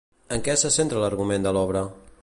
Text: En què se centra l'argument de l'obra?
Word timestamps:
En 0.37 0.41
què 0.47 0.55
se 0.61 0.71
centra 0.77 1.03
l'argument 1.05 1.47
de 1.49 1.53
l'obra? 1.59 1.87